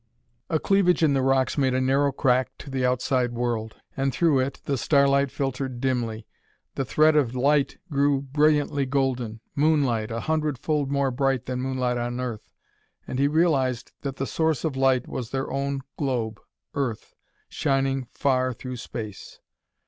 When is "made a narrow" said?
1.59-2.11